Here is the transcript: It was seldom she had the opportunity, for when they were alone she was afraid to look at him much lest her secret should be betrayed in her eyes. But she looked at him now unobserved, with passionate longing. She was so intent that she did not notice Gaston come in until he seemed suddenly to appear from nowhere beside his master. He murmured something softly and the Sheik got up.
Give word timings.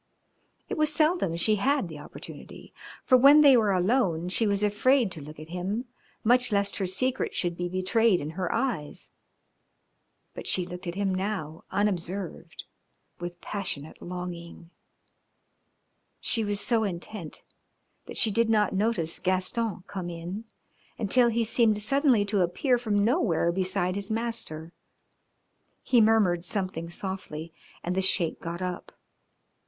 It 0.67 0.79
was 0.79 0.91
seldom 0.91 1.35
she 1.35 1.57
had 1.57 1.87
the 1.87 1.99
opportunity, 1.99 2.73
for 3.05 3.19
when 3.19 3.41
they 3.41 3.55
were 3.55 3.71
alone 3.71 4.29
she 4.29 4.47
was 4.47 4.63
afraid 4.63 5.11
to 5.11 5.21
look 5.21 5.39
at 5.39 5.49
him 5.49 5.85
much 6.23 6.51
lest 6.51 6.77
her 6.77 6.87
secret 6.87 7.35
should 7.35 7.55
be 7.55 7.69
betrayed 7.69 8.19
in 8.19 8.31
her 8.31 8.51
eyes. 8.51 9.11
But 10.33 10.47
she 10.47 10.65
looked 10.65 10.87
at 10.87 10.95
him 10.95 11.13
now 11.13 11.65
unobserved, 11.69 12.63
with 13.19 13.39
passionate 13.41 14.01
longing. 14.01 14.71
She 16.19 16.43
was 16.43 16.59
so 16.59 16.83
intent 16.83 17.43
that 18.07 18.17
she 18.17 18.31
did 18.31 18.49
not 18.49 18.73
notice 18.73 19.19
Gaston 19.19 19.83
come 19.85 20.09
in 20.09 20.45
until 20.97 21.29
he 21.29 21.43
seemed 21.43 21.79
suddenly 21.79 22.25
to 22.25 22.41
appear 22.41 22.79
from 22.79 23.05
nowhere 23.05 23.51
beside 23.51 23.93
his 23.93 24.09
master. 24.09 24.73
He 25.83 26.01
murmured 26.01 26.43
something 26.43 26.89
softly 26.89 27.53
and 27.83 27.93
the 27.95 28.01
Sheik 28.01 28.39
got 28.41 28.63
up. 28.63 28.91